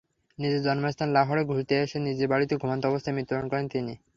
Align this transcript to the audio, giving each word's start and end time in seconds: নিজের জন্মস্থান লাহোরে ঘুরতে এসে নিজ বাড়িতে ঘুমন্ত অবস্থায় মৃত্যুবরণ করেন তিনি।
নিজের 0.39 0.61
জন্মস্থান 0.63 1.09
লাহোরে 1.11 1.43
ঘুরতে 1.45 1.73
এসে 1.77 1.97
নিজ 1.99 2.19
বাড়িতে 2.25 2.53
ঘুমন্ত 2.57 2.83
অবস্থায় 2.85 3.15
মৃত্যুবরণ 3.15 3.47
করেন 3.49 3.65
তিনি। 3.67 3.93